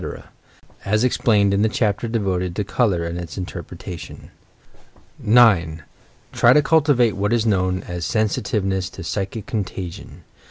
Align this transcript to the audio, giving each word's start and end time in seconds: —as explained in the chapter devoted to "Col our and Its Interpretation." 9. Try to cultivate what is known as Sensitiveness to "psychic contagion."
—as 0.83 1.03
explained 1.03 1.53
in 1.53 1.61
the 1.61 1.69
chapter 1.69 2.07
devoted 2.07 2.55
to 2.55 2.63
"Col 2.63 2.91
our 2.91 3.03
and 3.03 3.19
Its 3.19 3.37
Interpretation." 3.37 4.31
9. 5.19 5.83
Try 6.33 6.53
to 6.53 6.63
cultivate 6.63 7.15
what 7.15 7.31
is 7.31 7.45
known 7.45 7.83
as 7.83 8.03
Sensitiveness 8.03 8.89
to 8.89 9.03
"psychic 9.03 9.45
contagion." 9.45 10.23